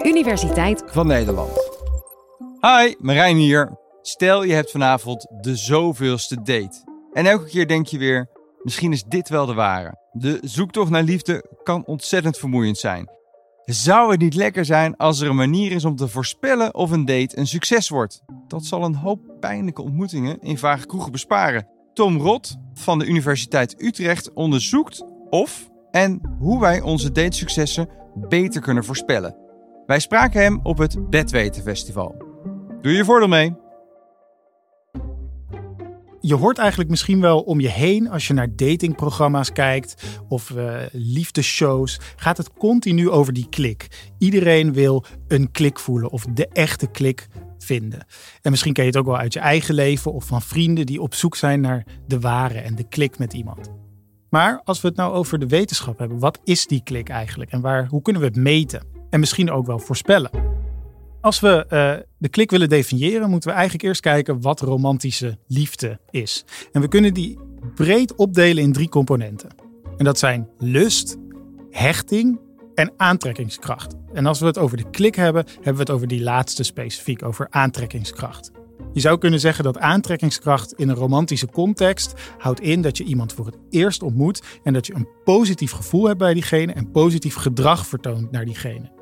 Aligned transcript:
Universiteit 0.00 0.82
van 0.86 1.06
Nederland. 1.06 1.50
Hi, 2.60 2.94
Marijn 2.98 3.36
hier. 3.36 3.78
Stel 4.02 4.42
je 4.42 4.52
hebt 4.52 4.70
vanavond 4.70 5.26
de 5.40 5.56
zoveelste 5.56 6.36
date. 6.36 6.84
En 7.12 7.26
elke 7.26 7.44
keer 7.44 7.66
denk 7.66 7.86
je 7.86 7.98
weer, 7.98 8.28
misschien 8.62 8.92
is 8.92 9.04
dit 9.04 9.28
wel 9.28 9.46
de 9.46 9.54
ware. 9.54 9.96
De 10.12 10.38
zoektocht 10.40 10.90
naar 10.90 11.02
liefde 11.02 11.44
kan 11.62 11.86
ontzettend 11.86 12.38
vermoeiend 12.38 12.78
zijn. 12.78 13.10
Zou 13.64 14.10
het 14.10 14.20
niet 14.20 14.34
lekker 14.34 14.64
zijn 14.64 14.96
als 14.96 15.20
er 15.20 15.28
een 15.28 15.36
manier 15.36 15.72
is 15.72 15.84
om 15.84 15.96
te 15.96 16.08
voorspellen 16.08 16.74
of 16.74 16.90
een 16.90 17.04
date 17.04 17.38
een 17.38 17.46
succes 17.46 17.88
wordt? 17.88 18.22
Dat 18.46 18.64
zal 18.64 18.84
een 18.84 18.94
hoop 18.94 19.20
pijnlijke 19.40 19.82
ontmoetingen 19.82 20.40
in 20.40 20.58
vage 20.58 20.86
kroegen 20.86 21.12
besparen. 21.12 21.66
Tom 21.92 22.18
Rot 22.18 22.56
van 22.74 22.98
de 22.98 23.06
Universiteit 23.06 23.82
Utrecht 23.82 24.32
onderzoekt 24.32 25.04
of 25.30 25.70
en 25.90 26.20
hoe 26.38 26.60
wij 26.60 26.80
onze 26.80 27.12
datesuccessen 27.12 27.88
beter 28.14 28.60
kunnen 28.60 28.84
voorspellen. 28.84 29.41
Wij 29.86 30.00
spraken 30.00 30.42
hem 30.42 30.60
op 30.62 30.78
het 30.78 31.10
Bedweten 31.10 31.62
Festival. 31.62 32.14
Doe 32.80 32.92
je 32.92 33.04
voordeel 33.04 33.28
mee! 33.28 33.62
je 36.22 36.34
hoort 36.34 36.58
eigenlijk 36.58 36.90
misschien 36.90 37.20
wel 37.20 37.40
om 37.40 37.60
je 37.60 37.68
heen 37.68 38.10
als 38.10 38.26
je 38.26 38.34
naar 38.34 38.56
datingprogramma's 38.56 39.52
kijkt 39.52 40.02
of 40.28 40.50
uh, 40.50 40.76
liefdeshows. 40.92 42.00
Gaat 42.16 42.36
het 42.36 42.52
continu 42.52 43.10
over 43.10 43.32
die 43.32 43.48
klik. 43.48 44.12
Iedereen 44.18 44.72
wil 44.72 45.04
een 45.28 45.50
klik 45.50 45.78
voelen 45.78 46.10
of 46.10 46.24
de 46.24 46.48
echte 46.48 46.86
klik 46.86 47.28
vinden. 47.58 48.06
En 48.42 48.50
misschien 48.50 48.72
ken 48.72 48.84
je 48.84 48.90
het 48.90 48.98
ook 48.98 49.06
wel 49.06 49.18
uit 49.18 49.32
je 49.32 49.40
eigen 49.40 49.74
leven 49.74 50.12
of 50.12 50.24
van 50.24 50.42
vrienden 50.42 50.86
die 50.86 51.00
op 51.00 51.14
zoek 51.14 51.36
zijn 51.36 51.60
naar 51.60 51.86
de 52.06 52.20
ware 52.20 52.58
en 52.58 52.74
de 52.74 52.88
klik 52.88 53.18
met 53.18 53.32
iemand. 53.32 53.70
Maar 54.30 54.60
als 54.64 54.80
we 54.80 54.88
het 54.88 54.96
nou 54.96 55.14
over 55.14 55.38
de 55.38 55.46
wetenschap 55.46 55.98
hebben, 55.98 56.18
wat 56.18 56.40
is 56.44 56.66
die 56.66 56.82
klik 56.82 57.08
eigenlijk 57.08 57.50
en 57.50 57.60
waar, 57.60 57.86
hoe 57.86 58.02
kunnen 58.02 58.22
we 58.22 58.28
het 58.28 58.36
meten? 58.36 58.91
En 59.12 59.20
misschien 59.20 59.50
ook 59.50 59.66
wel 59.66 59.78
voorspellen. 59.78 60.30
Als 61.20 61.40
we 61.40 61.64
uh, 61.64 62.06
de 62.18 62.28
klik 62.28 62.50
willen 62.50 62.68
definiëren, 62.68 63.30
moeten 63.30 63.48
we 63.48 63.54
eigenlijk 63.54 63.84
eerst 63.84 64.00
kijken 64.00 64.40
wat 64.40 64.60
romantische 64.60 65.38
liefde 65.46 66.00
is. 66.10 66.44
En 66.72 66.80
we 66.80 66.88
kunnen 66.88 67.14
die 67.14 67.38
breed 67.74 68.14
opdelen 68.14 68.62
in 68.62 68.72
drie 68.72 68.88
componenten. 68.88 69.50
En 69.96 70.04
dat 70.04 70.18
zijn 70.18 70.48
lust, 70.58 71.16
hechting 71.70 72.40
en 72.74 72.92
aantrekkingskracht. 72.96 73.94
En 74.12 74.26
als 74.26 74.40
we 74.40 74.46
het 74.46 74.58
over 74.58 74.76
de 74.76 74.90
klik 74.90 75.14
hebben, 75.14 75.44
hebben 75.54 75.74
we 75.74 75.80
het 75.80 75.90
over 75.90 76.08
die 76.08 76.22
laatste 76.22 76.62
specifiek, 76.62 77.24
over 77.24 77.46
aantrekkingskracht. 77.50 78.50
Je 78.92 79.00
zou 79.00 79.18
kunnen 79.18 79.40
zeggen 79.40 79.64
dat 79.64 79.78
aantrekkingskracht 79.78 80.72
in 80.72 80.88
een 80.88 80.94
romantische 80.94 81.46
context 81.46 82.14
houdt 82.38 82.60
in 82.60 82.82
dat 82.82 82.96
je 82.96 83.04
iemand 83.04 83.32
voor 83.32 83.46
het 83.46 83.58
eerst 83.70 84.02
ontmoet 84.02 84.42
en 84.62 84.72
dat 84.72 84.86
je 84.86 84.94
een 84.94 85.08
positief 85.24 85.72
gevoel 85.72 86.06
hebt 86.06 86.18
bij 86.18 86.34
diegene 86.34 86.72
en 86.72 86.90
positief 86.90 87.34
gedrag 87.34 87.86
vertoont 87.86 88.30
naar 88.30 88.44
diegene. 88.44 89.01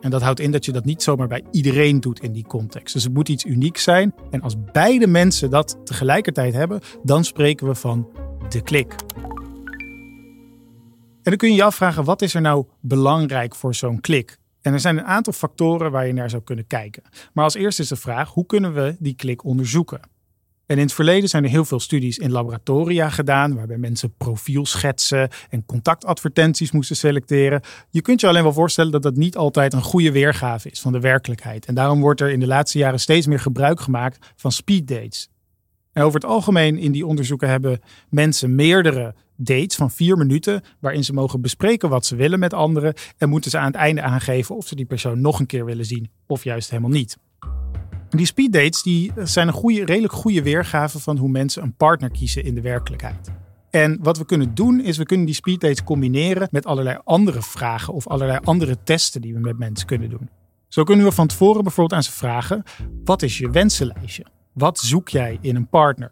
En 0.00 0.10
dat 0.10 0.22
houdt 0.22 0.40
in 0.40 0.50
dat 0.50 0.64
je 0.64 0.72
dat 0.72 0.84
niet 0.84 1.02
zomaar 1.02 1.28
bij 1.28 1.44
iedereen 1.50 2.00
doet 2.00 2.20
in 2.20 2.32
die 2.32 2.46
context. 2.46 2.94
Dus 2.94 3.04
het 3.04 3.14
moet 3.14 3.28
iets 3.28 3.44
unieks 3.44 3.82
zijn. 3.82 4.14
En 4.30 4.40
als 4.40 4.54
beide 4.72 5.06
mensen 5.06 5.50
dat 5.50 5.78
tegelijkertijd 5.84 6.54
hebben, 6.54 6.80
dan 7.02 7.24
spreken 7.24 7.66
we 7.66 7.74
van 7.74 8.08
de 8.48 8.62
klik. 8.62 8.94
En 11.22 11.36
dan 11.36 11.36
kun 11.36 11.48
je 11.48 11.54
je 11.54 11.64
afvragen, 11.64 12.04
wat 12.04 12.22
is 12.22 12.34
er 12.34 12.40
nou 12.40 12.64
belangrijk 12.80 13.54
voor 13.54 13.74
zo'n 13.74 14.00
klik? 14.00 14.38
En 14.60 14.72
er 14.72 14.80
zijn 14.80 14.98
een 14.98 15.04
aantal 15.04 15.32
factoren 15.32 15.90
waar 15.90 16.06
je 16.06 16.12
naar 16.12 16.30
zou 16.30 16.42
kunnen 16.42 16.66
kijken. 16.66 17.02
Maar 17.32 17.44
als 17.44 17.54
eerste 17.54 17.82
is 17.82 17.88
de 17.88 17.96
vraag, 17.96 18.30
hoe 18.32 18.46
kunnen 18.46 18.74
we 18.74 18.96
die 18.98 19.14
klik 19.14 19.44
onderzoeken? 19.44 20.00
En 20.70 20.76
in 20.76 20.82
het 20.82 20.92
verleden 20.92 21.28
zijn 21.28 21.44
er 21.44 21.50
heel 21.50 21.64
veel 21.64 21.80
studies 21.80 22.18
in 22.18 22.30
laboratoria 22.30 23.08
gedaan, 23.08 23.54
waarbij 23.54 23.76
mensen 23.76 24.14
profielschetsen 24.16 25.28
en 25.48 25.64
contactadvertenties 25.66 26.70
moesten 26.70 26.96
selecteren. 26.96 27.60
Je 27.88 28.02
kunt 28.02 28.20
je 28.20 28.26
alleen 28.26 28.42
wel 28.42 28.52
voorstellen 28.52 28.92
dat 28.92 29.02
dat 29.02 29.16
niet 29.16 29.36
altijd 29.36 29.72
een 29.72 29.82
goede 29.82 30.12
weergave 30.12 30.70
is 30.70 30.80
van 30.80 30.92
de 30.92 31.00
werkelijkheid. 31.00 31.66
En 31.66 31.74
daarom 31.74 32.00
wordt 32.00 32.20
er 32.20 32.30
in 32.30 32.40
de 32.40 32.46
laatste 32.46 32.78
jaren 32.78 33.00
steeds 33.00 33.26
meer 33.26 33.40
gebruik 33.40 33.80
gemaakt 33.80 34.32
van 34.36 34.52
speeddates. 34.52 35.28
En 35.92 36.02
over 36.02 36.20
het 36.20 36.30
algemeen 36.30 36.78
in 36.78 36.92
die 36.92 37.06
onderzoeken 37.06 37.48
hebben 37.48 37.80
mensen 38.08 38.54
meerdere 38.54 39.14
dates 39.36 39.76
van 39.76 39.90
vier 39.90 40.16
minuten, 40.16 40.62
waarin 40.78 41.04
ze 41.04 41.12
mogen 41.12 41.40
bespreken 41.40 41.88
wat 41.88 42.06
ze 42.06 42.16
willen 42.16 42.38
met 42.38 42.54
anderen 42.54 42.94
en 43.18 43.28
moeten 43.28 43.50
ze 43.50 43.58
aan 43.58 43.66
het 43.66 43.74
einde 43.74 44.02
aangeven 44.02 44.56
of 44.56 44.66
ze 44.66 44.74
die 44.74 44.86
persoon 44.86 45.20
nog 45.20 45.40
een 45.40 45.46
keer 45.46 45.64
willen 45.64 45.86
zien 45.86 46.10
of 46.26 46.44
juist 46.44 46.70
helemaal 46.70 46.90
niet. 46.90 47.16
Die 48.10 48.26
speeddates 48.26 48.82
die 48.82 49.12
zijn 49.16 49.46
een 49.46 49.52
goede, 49.52 49.84
redelijk 49.84 50.12
goede 50.12 50.42
weergave 50.42 50.98
van 50.98 51.16
hoe 51.16 51.28
mensen 51.28 51.62
een 51.62 51.74
partner 51.74 52.10
kiezen 52.10 52.44
in 52.44 52.54
de 52.54 52.60
werkelijkheid. 52.60 53.30
En 53.70 53.98
wat 54.02 54.18
we 54.18 54.24
kunnen 54.24 54.54
doen 54.54 54.80
is 54.80 54.96
we 54.96 55.06
kunnen 55.06 55.26
die 55.26 55.34
speeddates 55.34 55.84
combineren 55.84 56.48
met 56.50 56.66
allerlei 56.66 56.98
andere 57.04 57.42
vragen 57.42 57.94
of 57.94 58.08
allerlei 58.08 58.38
andere 58.44 58.76
testen 58.84 59.20
die 59.20 59.34
we 59.34 59.40
met 59.40 59.58
mensen 59.58 59.86
kunnen 59.86 60.10
doen. 60.10 60.28
Zo 60.68 60.84
kunnen 60.84 61.06
we 61.06 61.12
van 61.12 61.26
tevoren 61.26 61.62
bijvoorbeeld 61.62 61.92
aan 61.92 62.02
ze 62.02 62.12
vragen: 62.12 62.62
wat 63.04 63.22
is 63.22 63.38
je 63.38 63.50
wensenlijstje? 63.50 64.26
Wat 64.52 64.78
zoek 64.78 65.08
jij 65.08 65.38
in 65.40 65.56
een 65.56 65.68
partner? 65.68 66.10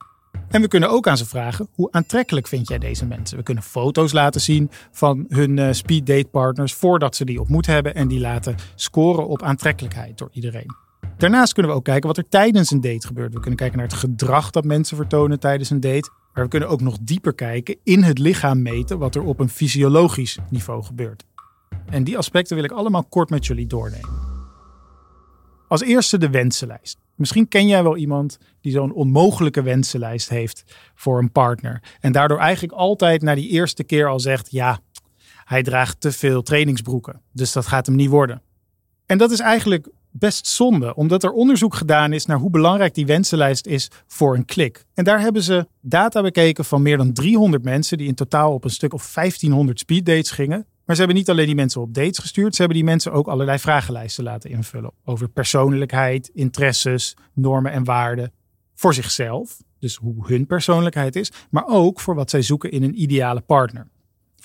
En 0.49 0.61
we 0.61 0.69
kunnen 0.69 0.91
ook 0.91 1.09
aan 1.09 1.17
ze 1.17 1.27
vragen: 1.27 1.69
hoe 1.73 1.91
aantrekkelijk 1.91 2.47
vind 2.47 2.69
jij 2.69 2.79
deze 2.79 3.07
mensen? 3.07 3.37
We 3.37 3.43
kunnen 3.43 3.63
foto's 3.63 4.13
laten 4.13 4.41
zien 4.41 4.71
van 4.91 5.25
hun 5.29 5.57
uh, 5.57 5.73
speeddate 5.73 6.29
partners 6.31 6.73
voordat 6.73 7.17
ze 7.17 7.25
die 7.25 7.41
ontmoet 7.41 7.67
hebben 7.67 7.95
en 7.95 8.09
die 8.09 8.21
laten 8.21 8.55
scoren 8.75 9.29
op 9.29 9.43
aantrekkelijkheid 9.43 10.19
door 10.19 10.31
iedereen. 10.33 10.88
Daarnaast 11.19 11.53
kunnen 11.53 11.73
we 11.73 11.79
ook 11.79 11.85
kijken 11.85 12.09
wat 12.09 12.17
er 12.17 12.29
tijdens 12.29 12.71
een 12.71 12.81
date 12.81 13.07
gebeurt. 13.07 13.33
We 13.33 13.41
kunnen 13.41 13.59
kijken 13.59 13.79
naar 13.79 13.87
het 13.87 13.97
gedrag 13.97 14.51
dat 14.51 14.65
mensen 14.65 14.97
vertonen 14.97 15.41
tijdens 15.41 15.71
een 15.71 15.81
date. 15.81 16.11
Maar 16.35 16.45
we 16.45 16.51
kunnen 16.51 16.69
ook 16.69 16.81
nog 16.81 16.99
dieper 17.01 17.35
kijken 17.35 17.77
in 17.83 18.03
het 18.03 18.19
lichaam 18.19 18.63
meten 18.63 18.99
wat 18.99 19.15
er 19.15 19.23
op 19.23 19.41
een 19.41 19.49
fysiologisch 19.49 20.39
niveau 20.51 20.85
gebeurt. 20.85 21.25
En 21.87 22.05
die 22.05 22.19
aspecten 22.19 22.57
wil 22.57 22.65
ik 22.65 22.71
allemaal 22.71 23.05
kort 23.05 23.31
met 23.31 23.47
jullie 23.47 23.67
doornemen. 23.67 24.11
Als 25.69 25.83
eerste 25.83 26.19
de 26.19 26.31
wensenlijst. 26.31 26.99
Misschien 27.15 27.49
ken 27.49 27.67
jij 27.67 27.83
wel 27.83 27.97
iemand 27.97 28.39
die 28.61 28.73
zo'n 28.73 28.93
onmogelijke 28.93 29.63
wensenlijst 29.63 30.29
heeft 30.29 30.65
voor 30.95 31.19
een 31.19 31.33
partner. 31.33 31.83
En 32.01 32.13
daardoor 32.13 32.39
eigenlijk 32.39 32.73
altijd 32.73 33.23
na 33.23 33.35
die 33.35 33.49
eerste 33.49 33.85
keer 33.85 34.07
al 34.07 34.21
zegt: 34.21 34.51
ja, 34.51 34.79
hij 35.45 35.63
draagt 35.63 36.01
te 36.01 36.13
veel 36.13 36.43
trainingsbroeken. 36.43 37.21
Dus 37.33 37.53
dat 37.53 37.67
gaat 37.67 37.87
hem 37.87 37.97
niet 37.97 38.11
worden. 38.11 38.43
En 39.07 39.19
dat 39.19 39.31
is 39.31 39.41
eigenlijk 39.41 39.89
best 40.11 40.47
zonde, 40.47 40.95
omdat 40.95 41.23
er 41.23 41.31
onderzoek 41.31 41.75
gedaan 41.75 42.13
is 42.13 42.27
naar 42.27 42.39
hoe 42.39 42.51
belangrijk 42.51 42.95
die 42.95 43.07
wensenlijst 43.07 43.67
is 43.67 43.91
voor 44.07 44.35
een 44.35 44.45
klik. 44.45 44.85
En 44.95 45.05
daar 45.05 45.21
hebben 45.21 45.43
ze 45.43 45.67
data 45.81 46.23
bekeken 46.23 46.65
van 46.65 46.83
meer 46.83 46.97
dan 46.97 47.13
300 47.13 47.65
mensen 47.65 47.99
die 47.99 48.07
in 48.07 48.15
totaal 48.15 48.53
op 48.53 48.65
een 48.65 48.71
stuk 48.71 48.95
of 48.95 49.13
1500 49.15 49.79
speeddates 49.79 50.31
gingen. 50.31 50.67
Maar 50.85 50.97
ze 50.97 51.03
hebben 51.03 51.21
niet 51.21 51.31
alleen 51.31 51.47
die 51.47 51.55
mensen 51.55 51.81
op 51.81 51.95
dates 51.95 52.19
gestuurd, 52.19 52.55
ze 52.55 52.61
hebben 52.61 52.79
die 52.79 52.87
mensen 52.87 53.13
ook 53.13 53.29
allerlei 53.29 53.59
vragenlijsten 53.59 54.25
laten 54.25 54.51
invullen 54.51 54.93
over 55.05 55.29
persoonlijkheid, 55.29 56.31
interesses, 56.35 57.17
normen 57.35 57.73
en 57.73 57.85
waarden 57.85 58.33
voor 58.75 58.95
zichzelf, 58.95 59.63
dus 59.79 59.97
hoe 59.97 60.27
hun 60.27 60.47
persoonlijkheid 60.47 61.17
is, 61.17 61.33
maar 61.51 61.67
ook 61.67 62.01
voor 62.01 62.15
wat 62.15 62.31
zij 62.31 62.43
zoeken 62.43 62.71
in 62.71 62.83
een 62.83 63.03
ideale 63.03 63.41
partner. 63.41 63.87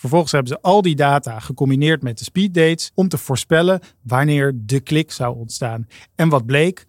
Vervolgens 0.04 0.32
hebben 0.32 0.52
ze 0.52 0.62
al 0.62 0.82
die 0.82 0.96
data 0.96 1.40
gecombineerd 1.40 2.02
met 2.02 2.18
de 2.18 2.24
speeddates 2.24 2.92
om 2.94 3.08
te 3.08 3.18
voorspellen 3.18 3.80
wanneer 4.02 4.54
de 4.56 4.80
klik 4.80 5.12
zou 5.12 5.38
ontstaan. 5.38 5.88
En 6.16 6.30
wat 6.30 6.46
bleek? 6.46 6.86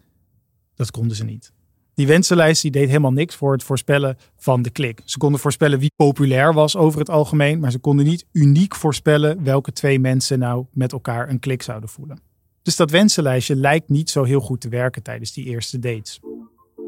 Dat 0.73 0.91
konden 0.91 1.15
ze 1.15 1.23
niet. 1.23 1.51
Die 1.93 2.07
wensenlijst 2.07 2.61
die 2.61 2.71
deed 2.71 2.87
helemaal 2.87 3.11
niks 3.11 3.35
voor 3.35 3.51
het 3.51 3.63
voorspellen 3.63 4.17
van 4.37 4.61
de 4.61 4.69
klik. 4.69 5.01
Ze 5.05 5.17
konden 5.17 5.39
voorspellen 5.39 5.79
wie 5.79 5.91
populair 5.95 6.53
was 6.53 6.75
over 6.75 6.99
het 6.99 7.09
algemeen, 7.09 7.59
maar 7.59 7.71
ze 7.71 7.79
konden 7.79 8.05
niet 8.05 8.25
uniek 8.31 8.75
voorspellen 8.75 9.43
welke 9.43 9.71
twee 9.71 9.99
mensen 9.99 10.39
nou 10.39 10.65
met 10.71 10.91
elkaar 10.91 11.29
een 11.29 11.39
klik 11.39 11.61
zouden 11.61 11.89
voelen. 11.89 12.19
Dus 12.61 12.75
dat 12.75 12.91
wensenlijstje 12.91 13.55
lijkt 13.55 13.89
niet 13.89 14.09
zo 14.09 14.23
heel 14.23 14.41
goed 14.41 14.61
te 14.61 14.69
werken 14.69 15.03
tijdens 15.03 15.33
die 15.33 15.45
eerste 15.45 15.79
dates. 15.79 16.19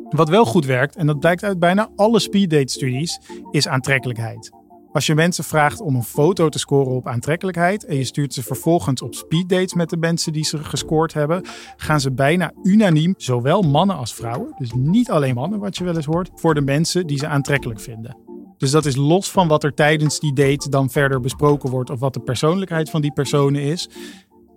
Wat 0.09 0.29
wel 0.29 0.45
goed 0.45 0.65
werkt, 0.65 0.95
en 0.95 1.07
dat 1.07 1.19
blijkt 1.19 1.43
uit 1.43 1.59
bijna 1.59 1.89
alle 1.95 2.19
speeddate-studies, 2.19 3.19
is 3.51 3.67
aantrekkelijkheid. 3.67 4.51
Als 4.97 5.05
je 5.05 5.15
mensen 5.15 5.43
vraagt 5.43 5.81
om 5.81 5.95
een 5.95 6.03
foto 6.03 6.49
te 6.49 6.59
scoren 6.59 6.91
op 6.91 7.07
aantrekkelijkheid 7.07 7.85
en 7.85 7.95
je 7.95 8.03
stuurt 8.03 8.33
ze 8.33 8.43
vervolgens 8.43 9.01
op 9.01 9.15
speeddates 9.15 9.73
met 9.73 9.89
de 9.89 9.97
mensen 9.97 10.33
die 10.33 10.45
ze 10.45 10.63
gescoord 10.63 11.13
hebben, 11.13 11.41
gaan 11.75 11.99
ze 11.99 12.11
bijna 12.11 12.51
unaniem, 12.63 13.13
zowel 13.17 13.61
mannen 13.61 13.95
als 13.95 14.13
vrouwen, 14.13 14.55
dus 14.57 14.71
niet 14.73 15.11
alleen 15.11 15.35
mannen 15.35 15.59
wat 15.59 15.77
je 15.77 15.83
wel 15.83 15.95
eens 15.95 16.05
hoort, 16.05 16.29
voor 16.35 16.53
de 16.53 16.61
mensen 16.61 17.07
die 17.07 17.17
ze 17.17 17.27
aantrekkelijk 17.27 17.79
vinden. 17.79 18.17
Dus 18.57 18.71
dat 18.71 18.85
is 18.85 18.95
los 18.95 19.31
van 19.31 19.47
wat 19.47 19.63
er 19.63 19.73
tijdens 19.73 20.19
die 20.19 20.33
date 20.33 20.69
dan 20.69 20.89
verder 20.89 21.19
besproken 21.19 21.69
wordt 21.69 21.89
of 21.89 21.99
wat 21.99 22.13
de 22.13 22.19
persoonlijkheid 22.19 22.89
van 22.89 23.01
die 23.01 23.13
personen 23.13 23.61
is. 23.61 23.89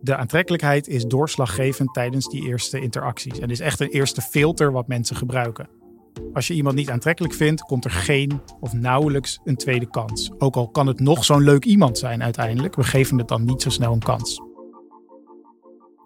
De 0.01 0.17
aantrekkelijkheid 0.17 0.89
is 0.89 1.05
doorslaggevend 1.05 1.95
tijdens 1.95 2.29
die 2.29 2.47
eerste 2.47 2.81
interacties 2.81 3.39
en 3.39 3.51
is 3.51 3.61
echt 3.61 3.81
een 3.81 3.91
eerste 3.91 4.21
filter 4.21 4.73
wat 4.73 4.89
mensen 4.89 5.17
gebruiken. 5.17 5.80
Als 6.33 6.47
je 6.47 6.55
iemand 6.55 6.75
niet 6.75 6.91
aantrekkelijk 6.91 7.35
vindt, 7.35 7.63
komt 7.63 7.85
er 7.85 7.91
geen 7.91 8.41
of 8.61 8.73
nauwelijks 8.73 9.41
een 9.45 9.57
tweede 9.57 9.91
kans. 9.91 10.31
Ook 10.39 10.57
al 10.57 10.69
kan 10.69 10.87
het 10.87 11.01
nog 11.01 11.25
zo'n 11.25 11.43
leuk 11.43 11.65
iemand 11.65 11.99
zijn 11.99 12.23
uiteindelijk, 12.23 12.75
we 12.75 12.85
geven 12.85 13.19
het 13.19 13.29
dan 13.29 13.45
niet 13.45 13.63
zo 13.63 13.71
snel 13.71 13.93
een 13.93 13.99
kans. 13.99 14.41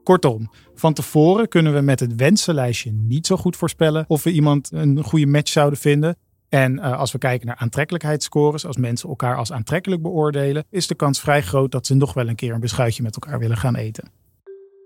Kortom, 0.02 0.50
van 0.74 0.92
tevoren 0.92 1.48
kunnen 1.48 1.74
we 1.74 1.80
met 1.80 2.00
het 2.00 2.14
wensenlijstje 2.14 2.92
niet 2.92 3.26
zo 3.26 3.36
goed 3.36 3.56
voorspellen 3.56 4.04
of 4.08 4.22
we 4.22 4.32
iemand 4.32 4.72
een 4.72 5.02
goede 5.02 5.26
match 5.26 5.50
zouden 5.50 5.78
vinden. 5.78 6.16
En 6.48 6.72
uh, 6.72 6.98
als 6.98 7.12
we 7.12 7.18
kijken 7.18 7.46
naar 7.46 7.56
aantrekkelijkheidsscores, 7.56 8.66
als 8.66 8.76
mensen 8.76 9.08
elkaar 9.08 9.36
als 9.36 9.52
aantrekkelijk 9.52 10.02
beoordelen, 10.02 10.64
is 10.70 10.86
de 10.86 10.94
kans 10.94 11.20
vrij 11.20 11.42
groot 11.42 11.72
dat 11.72 11.86
ze 11.86 11.94
nog 11.94 12.14
wel 12.14 12.28
een 12.28 12.34
keer 12.34 12.54
een 12.54 12.60
beschuitje 12.60 13.02
met 13.02 13.14
elkaar 13.14 13.38
willen 13.38 13.56
gaan 13.56 13.76
eten. 13.76 14.10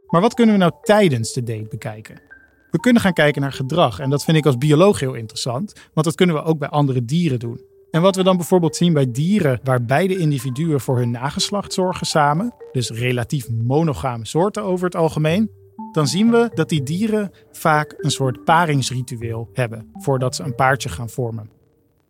Maar 0.07 0.21
wat 0.21 0.35
kunnen 0.35 0.55
we 0.55 0.61
nou 0.61 0.73
tijdens 0.83 1.33
de 1.33 1.43
date 1.43 1.67
bekijken? 1.71 2.28
We 2.71 2.81
kunnen 2.81 3.03
gaan 3.03 3.13
kijken 3.13 3.43
naar 3.43 3.53
gedrag 3.53 3.99
en 3.99 4.11
dat 4.11 4.25
vind 4.25 4.37
ik 4.37 4.47
als 4.47 4.59
bioloog 4.59 5.01
heel 5.01 5.15
interessant, 5.15 5.73
want 5.95 6.07
dat 6.07 6.15
kunnen 6.15 6.37
we 6.37 6.43
ook 6.43 6.59
bij 6.59 6.69
andere 6.69 7.05
dieren 7.05 7.39
doen. 7.39 7.61
En 7.91 8.03
wat 8.03 8.17
we 8.17 8.23
dan 8.23 8.37
bijvoorbeeld 8.37 8.77
zien 8.77 8.93
bij 8.93 9.11
dieren 9.11 9.61
waar 9.63 9.85
beide 9.85 10.17
individuen 10.17 10.81
voor 10.81 10.99
hun 10.99 11.11
nageslacht 11.11 11.73
zorgen 11.73 12.07
samen, 12.07 12.55
dus 12.73 12.91
relatief 12.91 13.51
monogame 13.51 14.27
soorten 14.27 14.63
over 14.63 14.85
het 14.85 14.97
algemeen, 14.97 15.51
dan 15.93 16.07
zien 16.07 16.31
we 16.31 16.51
dat 16.55 16.69
die 16.69 16.83
dieren 16.83 17.31
vaak 17.53 17.95
een 17.99 18.11
soort 18.11 18.45
paringsritueel 18.45 19.49
hebben 19.53 19.91
voordat 19.93 20.35
ze 20.35 20.43
een 20.43 20.55
paardje 20.55 20.89
gaan 20.89 21.11
vormen. 21.11 21.58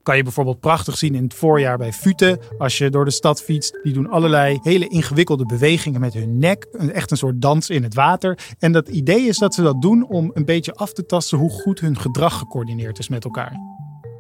Kan 0.09 0.17
je 0.17 0.23
bijvoorbeeld 0.23 0.61
prachtig 0.61 0.99
zien 0.99 1.15
in 1.15 1.23
het 1.23 1.35
voorjaar 1.35 1.79
bij 1.79 1.93
futen. 1.93 2.39
Als 2.59 2.79
je 2.79 2.91
door 2.91 3.05
de 3.05 3.11
stad 3.11 3.43
fietst, 3.43 3.79
die 3.83 3.93
doen 3.93 4.09
allerlei 4.09 4.59
hele 4.63 4.89
ingewikkelde 4.89 5.47
bewegingen 5.47 6.01
met 6.01 6.15
hun 6.15 6.39
nek. 6.39 6.65
Echt 6.93 7.11
een 7.11 7.17
soort 7.17 7.43
dans 7.43 7.71
in 7.71 7.83
het 7.83 7.95
water. 7.95 8.39
En 8.59 8.73
dat 8.73 8.89
idee 8.89 9.27
is 9.27 9.39
dat 9.39 9.55
ze 9.55 9.63
dat 9.63 9.83
doen 9.83 10.09
om 10.09 10.31
een 10.35 10.45
beetje 10.45 10.75
af 10.75 10.93
te 10.93 11.07
tasten 11.07 11.39
hoe 11.39 11.51
goed 11.51 11.81
hun 11.81 11.99
gedrag 11.99 12.39
gecoördineerd 12.39 12.99
is 12.99 13.09
met 13.09 13.25
elkaar. 13.25 13.57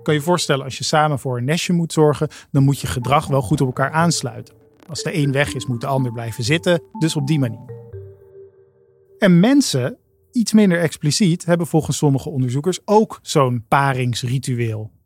Kan 0.03 0.15
je 0.15 0.21
voorstellen, 0.21 0.65
als 0.65 0.79
je 0.79 0.85
samen 0.85 1.19
voor 1.19 1.39
een 1.39 1.45
nestje 1.45 1.73
moet 1.73 1.93
zorgen, 1.93 2.29
dan 2.51 2.65
moet 2.65 2.81
je 2.81 2.87
gedrag 2.87 3.27
wel 3.27 3.43
goed 3.43 3.61
op 3.61 3.67
elkaar 3.67 3.91
aansluiten. 3.91 4.55
Als 4.89 5.03
de 5.03 5.17
een 5.17 5.33
weg 5.33 5.55
is, 5.55 5.67
moet 5.67 5.81
de 5.81 5.87
ander 5.87 6.13
blijven 6.13 6.45
zitten. 6.45 6.83
Dus 6.99 7.17
op 7.17 7.27
die 7.27 7.39
manier. 7.39 7.71
En 9.19 9.41
mensen, 9.41 9.99
iets 10.33 10.53
minder 10.53 10.81
expliciet, 10.81 11.45
hebben 11.45 11.67
volgens 11.67 11.97
sommige 11.97 12.31
onderzoekers 12.31 12.79
ook 12.85 13.19
zo'n 13.23 13.65
paringsritueel. 13.69 14.97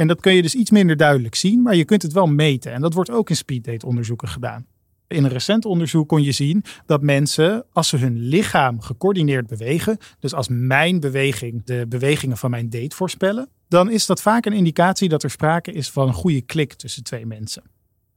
En 0.00 0.06
dat 0.06 0.20
kun 0.20 0.34
je 0.34 0.42
dus 0.42 0.54
iets 0.54 0.70
minder 0.70 0.96
duidelijk 0.96 1.34
zien, 1.34 1.62
maar 1.62 1.76
je 1.76 1.84
kunt 1.84 2.02
het 2.02 2.12
wel 2.12 2.26
meten. 2.26 2.72
En 2.72 2.80
dat 2.80 2.94
wordt 2.94 3.10
ook 3.10 3.30
in 3.30 3.36
speeddate 3.36 3.86
onderzoeken 3.86 4.28
gedaan. 4.28 4.66
In 5.08 5.24
een 5.24 5.30
recent 5.30 5.64
onderzoek 5.64 6.08
kon 6.08 6.22
je 6.22 6.32
zien 6.32 6.64
dat 6.86 7.02
mensen, 7.02 7.64
als 7.72 7.88
ze 7.88 7.96
hun 7.96 8.18
lichaam 8.18 8.80
gecoördineerd 8.80 9.46
bewegen, 9.46 9.98
dus 10.18 10.34
als 10.34 10.48
mijn 10.50 11.00
beweging 11.00 11.64
de 11.64 11.86
bewegingen 11.88 12.36
van 12.36 12.50
mijn 12.50 12.70
date 12.70 12.96
voorspellen, 12.96 13.48
dan 13.68 13.90
is 13.90 14.06
dat 14.06 14.22
vaak 14.22 14.46
een 14.46 14.52
indicatie 14.52 15.08
dat 15.08 15.22
er 15.22 15.30
sprake 15.30 15.72
is 15.72 15.90
van 15.90 16.08
een 16.08 16.14
goede 16.14 16.42
klik 16.42 16.72
tussen 16.72 17.02
twee 17.02 17.26
mensen. 17.26 17.62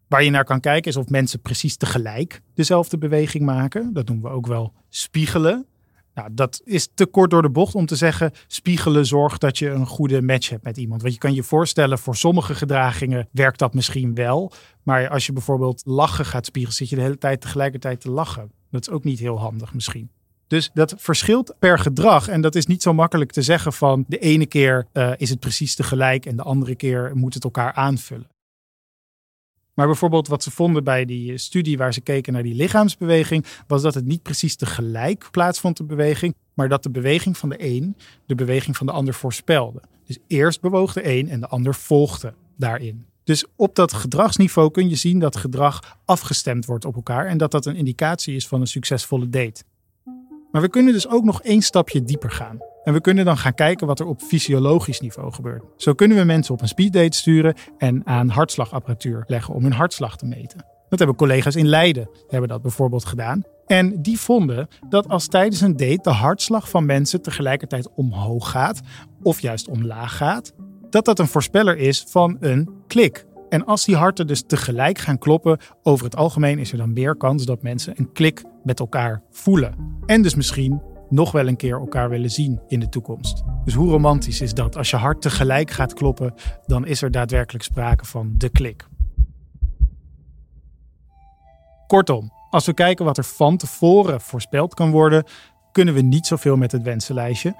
Waar 0.08 0.24
je 0.24 0.30
naar 0.30 0.46
kan 0.46 0.60
kijken 0.60 0.92
is 0.92 0.98
of 0.98 1.10
mensen 1.10 1.42
precies 1.42 1.78
tegelijk 1.78 2.42
dezelfde 2.54 2.98
beweging 2.98 3.46
maken. 3.46 3.94
Dat 3.94 4.08
noemen 4.08 4.30
we 4.30 4.36
ook 4.36 4.48
wel 4.48 4.74
spiegelen. 4.90 5.66
Nou, 6.14 6.30
dat 6.32 6.62
is 6.64 6.90
te 6.94 7.06
kort 7.06 7.30
door 7.30 7.42
de 7.42 7.50
bocht 7.50 7.76
om 7.76 7.86
te 7.86 7.96
zeggen: 7.96 8.32
spiegelen 8.48 9.06
zorgt 9.06 9.42
dat 9.42 9.58
je 9.58 9.70
een 9.70 9.86
goede 9.86 10.22
match 10.22 10.50
hebt 10.50 10.64
met 10.64 10.78
iemand. 10.78 11.02
Want 11.02 11.14
je 11.14 11.20
kan 11.20 11.34
je 11.34 11.44
voorstellen, 11.44 12.00
voor 12.00 12.16
sommige 12.16 12.56
gedragingen 12.56 13.28
werkt 13.32 13.60
dat 13.60 13.74
misschien 13.74 14.16
wel. 14.16 14.52
Maar 14.84 15.10
als 15.10 15.26
je 15.26 15.34
bijvoorbeeld 15.34 15.82
lachen 15.86 16.26
gaat 16.26 16.46
spiegelen, 16.46 16.78
zit 16.78 16.90
je 16.90 16.96
de 16.96 17.02
hele 17.02 17.18
tijd 17.18 17.42
tegelijkertijd 17.42 18.02
te 18.02 18.12
lachen. 18.12 18.52
Dat 18.72 18.88
is 18.88 18.94
ook 18.94 19.04
niet 19.04 19.20
heel 19.20 19.40
handig 19.40 19.74
misschien. 19.74 20.10
Dus 20.48 20.70
dat 20.74 20.94
verschilt 20.98 21.56
per 21.60 21.80
gedrag. 21.80 22.28
En 22.28 22.42
dat 22.42 22.56
is 22.56 22.66
niet 22.66 22.82
zo 22.82 22.94
makkelijk 22.94 23.32
te 23.32 23.42
zeggen 23.42 23.74
van 23.74 24.06
de 24.08 24.18
ene 24.18 24.46
keer 24.46 24.88
uh, 24.94 25.12
is 25.18 25.30
het 25.30 25.40
precies 25.40 25.76
tegelijk 25.76 26.26
en 26.26 26.36
de 26.36 26.44
andere 26.44 26.76
keer 26.76 27.12
moet 27.14 27.34
het 27.34 27.44
elkaar 27.44 27.74
aanvullen. 27.74 28.28
Maar 29.74 29.86
bijvoorbeeld 29.86 30.28
wat 30.28 30.44
ze 30.44 30.52
vonden 30.52 30.84
bij 30.84 31.06
die 31.06 31.38
studie 31.38 31.78
waar 31.78 31.94
ze 31.94 32.02
keken 32.02 32.34
naar 32.34 32.44
die 32.44 32.56
lichaamsbeweging, 32.56 33.46
was 33.68 33.82
dat 33.82 33.94
het 33.94 34.06
niet 34.06 34.22
precies 34.22 34.56
tegelijk 34.56 35.28
plaatsvond, 35.32 35.78
de 35.78 35.84
beweging, 35.84 36.36
maar 36.54 36.70
dat 36.70 36.84
de 36.84 36.90
beweging 36.90 37.38
van 37.38 37.50
de 37.50 37.56
een 37.60 37.96
de 38.26 38.36
beweging 38.36 38.78
van 38.78 38.86
de 38.86 38.92
ander 38.92 39.14
voorspelde. 39.14 39.82
Dus 40.06 40.18
eerst 40.28 40.62
bewoog 40.62 40.94
de 40.94 41.10
een 41.18 41.30
en 41.30 41.40
de 41.40 41.48
ander 41.48 41.76
volgde 41.76 42.34
daarin. 42.58 43.06
Dus 43.24 43.46
op 43.56 43.76
dat 43.76 43.94
gedragsniveau 43.94 44.72
kun 44.72 44.90
je 44.90 44.96
zien 44.96 45.20
dat 45.20 45.36
gedrag 45.36 45.98
afgestemd 46.06 46.66
wordt 46.66 46.86
op 46.86 46.96
elkaar 46.96 47.26
en 47.26 47.38
dat 47.38 47.52
dat 47.52 47.66
een 47.66 47.76
indicatie 47.76 48.36
is 48.36 48.48
van 48.48 48.62
een 48.62 48.68
succesvolle 48.68 49.30
date. 49.30 49.64
Maar 50.52 50.62
we 50.62 50.70
kunnen 50.70 50.94
dus 50.94 51.08
ook 51.08 51.24
nog 51.24 51.42
één 51.42 51.62
stapje 51.62 52.04
dieper 52.04 52.32
gaan. 52.32 52.60
En 52.84 52.94
we 52.94 53.02
kunnen 53.02 53.26
dan 53.26 53.38
gaan 53.38 53.54
kijken 53.54 53.88
wat 53.88 54.00
er 54.00 54.06
op 54.06 54.22
fysiologisch 54.22 55.00
niveau 55.00 55.34
gebeurt. 55.34 55.64
Zo 55.78 55.94
kunnen 55.94 56.18
we 56.18 56.24
mensen 56.24 56.54
op 56.54 56.62
een 56.62 56.68
speeddate 56.68 57.18
sturen 57.18 57.56
en 57.78 58.02
aan 58.06 58.30
hartslagapparatuur 58.30 59.24
leggen 59.28 59.54
om 59.54 59.64
hun 59.64 59.74
hartslag 59.74 60.18
te 60.18 60.26
meten. 60.26 60.66
Dat 60.90 61.00
hebben 61.00 61.18
collega's 61.18 61.56
in 61.56 61.68
Leiden 61.68 62.10
hebben 62.28 62.50
dat 62.50 62.62
bijvoorbeeld 62.62 63.06
gedaan. 63.06 63.44
En 63.66 64.02
die 64.02 64.20
vonden 64.20 64.68
dat 64.90 65.08
als 65.08 65.28
tijdens 65.28 65.62
een 65.62 65.78
date 65.78 66.00
de 66.02 66.10
hartslag 66.10 66.70
van 66.70 66.86
mensen 66.86 67.22
tegelijkertijd 67.22 67.90
omhoog 67.96 68.50
gaat 68.50 68.82
of 69.22 69.40
juist 69.40 69.68
omlaag 69.68 70.18
gaat, 70.18 70.54
dat 70.90 71.06
dat 71.06 71.20
een 71.20 71.28
voorspeller 71.28 71.78
is 71.78 72.06
van 72.08 72.38
een 72.40 72.70
klik. 72.88 73.26
En 73.50 73.66
als 73.66 73.86
die 73.86 73.96
harten 73.96 74.28
dus 74.28 74.44
tegelijk 74.48 74.98
gaan 74.98 75.18
kloppen, 75.18 75.58
over 75.84 76.06
het 76.06 76.16
algemeen 76.16 76.60
is 76.60 76.72
er 76.72 76.78
dan 76.78 76.94
meer 76.94 77.16
kans 77.16 77.46
dat 77.46 77.62
mensen 77.62 77.94
een 77.98 78.12
klik 78.12 78.44
met 78.64 78.80
elkaar 78.80 79.22
voelen. 79.32 79.76
En 80.06 80.22
dus 80.22 80.36
misschien 80.36 80.82
nog 81.14 81.32
wel 81.32 81.48
een 81.48 81.56
keer 81.56 81.80
elkaar 81.80 82.10
willen 82.10 82.30
zien 82.30 82.60
in 82.68 82.80
de 82.80 82.90
toekomst. 82.90 83.44
Dus 83.66 83.74
hoe 83.74 83.90
romantisch 83.90 84.42
is 84.42 84.54
dat? 84.54 84.78
Als 84.78 84.90
je 84.90 84.96
hart 84.96 85.22
tegelijk 85.22 85.72
gaat 85.72 85.94
kloppen, 85.94 86.34
dan 86.66 86.86
is 86.86 87.02
er 87.02 87.12
daadwerkelijk 87.12 87.64
sprake 87.64 88.06
van 88.06 88.34
de 88.38 88.50
klik. 88.50 88.88
Kortom, 91.88 92.32
als 92.50 92.66
we 92.66 92.74
kijken 92.74 93.06
wat 93.06 93.18
er 93.18 93.24
van 93.24 93.58
tevoren 93.58 94.22
voorspeld 94.22 94.74
kan 94.74 94.92
worden, 94.92 95.24
kunnen 95.72 95.94
we 95.94 96.02
niet 96.02 96.28
zoveel 96.28 96.58
met 96.58 96.72
het 96.72 96.82
wensenlijstje, 96.82 97.56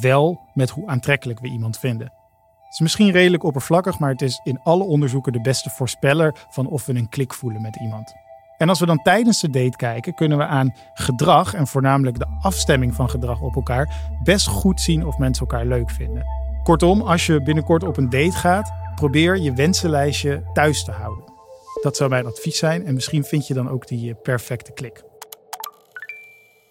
wel 0.00 0.40
met 0.54 0.70
hoe 0.70 0.86
aantrekkelijk 0.86 1.40
we 1.40 1.48
iemand 1.48 1.78
vinden. 1.78 2.06
Het 2.64 2.72
is 2.72 2.80
misschien 2.80 3.10
redelijk 3.10 3.42
oppervlakkig, 3.42 3.98
maar 3.98 4.10
het 4.10 4.22
is 4.22 4.40
in 4.44 4.60
alle 4.62 4.84
onderzoeken 4.84 5.32
de 5.32 5.40
beste 5.40 5.70
voorspeller 5.70 6.46
van 6.50 6.66
of 6.66 6.86
we 6.86 6.94
een 6.94 7.08
klik 7.08 7.34
voelen 7.34 7.62
met 7.62 7.76
iemand. 7.76 8.23
En 8.56 8.68
als 8.68 8.80
we 8.80 8.86
dan 8.86 9.02
tijdens 9.02 9.40
de 9.40 9.50
date 9.50 9.76
kijken, 9.76 10.14
kunnen 10.14 10.38
we 10.38 10.44
aan 10.44 10.74
gedrag 10.94 11.54
en 11.54 11.66
voornamelijk 11.66 12.18
de 12.18 12.38
afstemming 12.40 12.94
van 12.94 13.10
gedrag 13.10 13.40
op 13.40 13.54
elkaar 13.54 13.94
best 14.22 14.46
goed 14.46 14.80
zien 14.80 15.06
of 15.06 15.18
mensen 15.18 15.46
elkaar 15.46 15.66
leuk 15.66 15.90
vinden. 15.90 16.24
Kortom, 16.62 17.02
als 17.02 17.26
je 17.26 17.42
binnenkort 17.42 17.82
op 17.82 17.96
een 17.96 18.10
date 18.10 18.36
gaat, 18.36 18.72
probeer 18.94 19.38
je 19.38 19.52
wensenlijstje 19.52 20.50
thuis 20.52 20.84
te 20.84 20.90
houden. 20.90 21.32
Dat 21.82 21.96
zou 21.96 22.10
mijn 22.10 22.26
advies 22.26 22.58
zijn 22.58 22.86
en 22.86 22.94
misschien 22.94 23.24
vind 23.24 23.46
je 23.46 23.54
dan 23.54 23.68
ook 23.68 23.86
die 23.88 24.10
eh, 24.10 24.20
perfecte 24.22 24.72
klik. 24.72 25.02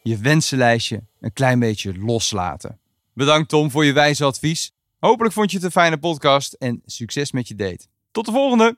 Je 0.03 0.17
wensenlijstje 0.17 1.03
een 1.19 1.33
klein 1.33 1.59
beetje 1.59 1.97
loslaten. 1.97 2.79
Bedankt 3.13 3.49
Tom 3.49 3.71
voor 3.71 3.85
je 3.85 3.93
wijze 3.93 4.23
advies. 4.23 4.71
Hopelijk 4.99 5.33
vond 5.33 5.51
je 5.51 5.57
het 5.57 5.65
een 5.65 5.71
fijne 5.71 5.97
podcast 5.97 6.53
en 6.53 6.81
succes 6.85 7.31
met 7.31 7.47
je 7.47 7.55
date. 7.55 7.85
Tot 8.11 8.25
de 8.25 8.31
volgende! 8.31 8.77